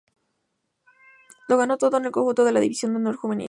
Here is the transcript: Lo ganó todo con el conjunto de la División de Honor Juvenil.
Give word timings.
Lo 1.47 1.57
ganó 1.57 1.77
todo 1.77 1.91
con 1.91 2.05
el 2.05 2.11
conjunto 2.11 2.43
de 2.43 2.53
la 2.53 2.59
División 2.59 2.93
de 2.93 2.97
Honor 2.97 3.17
Juvenil. 3.17 3.39